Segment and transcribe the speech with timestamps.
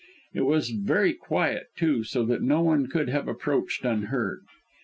[0.33, 4.41] It was very quiet, too, so that no one could have approached unheard.